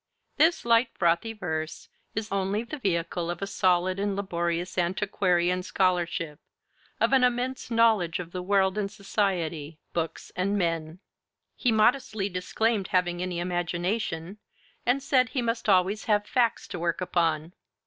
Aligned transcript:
This 0.37 0.65
light 0.65 0.89
frothy 0.95 1.31
verse 1.31 1.87
is 2.15 2.31
only 2.31 2.63
the 2.63 2.79
vehicle 2.79 3.29
of 3.29 3.39
a 3.39 3.45
solid 3.45 3.99
and 3.99 4.15
laborious 4.15 4.75
antiquarian 4.79 5.61
scholarship, 5.61 6.39
of 6.99 7.13
an 7.13 7.23
immense 7.23 7.69
knowledge 7.69 8.17
of 8.17 8.31
the 8.31 8.41
world 8.41 8.79
and 8.79 8.91
society, 8.91 9.77
books 9.93 10.31
and 10.35 10.57
men. 10.57 11.01
He 11.55 11.71
modestly 11.71 12.29
disclaimed 12.29 12.87
having 12.87 13.21
any 13.21 13.37
imagination, 13.37 14.39
and 14.87 15.03
said 15.03 15.29
he 15.29 15.41
must 15.43 15.69
always 15.69 16.05
have 16.05 16.25
facts 16.25 16.67
to 16.69 16.79
work 16.79 16.99
upon. 16.99 17.53